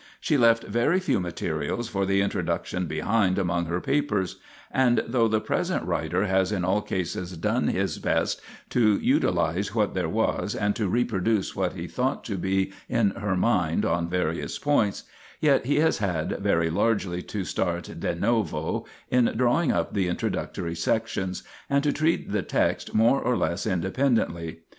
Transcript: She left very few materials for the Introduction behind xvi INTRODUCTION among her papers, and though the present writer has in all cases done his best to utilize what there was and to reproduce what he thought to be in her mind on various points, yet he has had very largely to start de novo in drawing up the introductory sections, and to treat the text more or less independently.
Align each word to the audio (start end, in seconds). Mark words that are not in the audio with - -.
She 0.19 0.35
left 0.35 0.63
very 0.63 0.99
few 0.99 1.19
materials 1.19 1.87
for 1.87 2.07
the 2.07 2.21
Introduction 2.21 2.87
behind 2.87 3.35
xvi 3.37 3.41
INTRODUCTION 3.41 3.41
among 3.41 3.65
her 3.65 3.79
papers, 3.79 4.37
and 4.71 5.03
though 5.05 5.27
the 5.27 5.39
present 5.39 5.85
writer 5.85 6.25
has 6.25 6.51
in 6.51 6.65
all 6.65 6.81
cases 6.81 7.37
done 7.37 7.67
his 7.67 7.99
best 7.99 8.41
to 8.71 8.97
utilize 8.99 9.75
what 9.75 9.93
there 9.93 10.09
was 10.09 10.55
and 10.55 10.75
to 10.75 10.87
reproduce 10.89 11.55
what 11.55 11.73
he 11.73 11.85
thought 11.85 12.23
to 12.23 12.39
be 12.39 12.71
in 12.89 13.11
her 13.11 13.35
mind 13.35 13.85
on 13.85 14.09
various 14.09 14.57
points, 14.57 15.03
yet 15.39 15.67
he 15.67 15.75
has 15.75 15.99
had 15.99 16.35
very 16.39 16.71
largely 16.71 17.21
to 17.21 17.43
start 17.45 17.83
de 17.99 18.15
novo 18.15 18.87
in 19.11 19.25
drawing 19.37 19.71
up 19.71 19.93
the 19.93 20.07
introductory 20.07 20.73
sections, 20.73 21.43
and 21.69 21.83
to 21.83 21.93
treat 21.93 22.31
the 22.31 22.41
text 22.41 22.95
more 22.95 23.21
or 23.21 23.37
less 23.37 23.67
independently. 23.67 24.61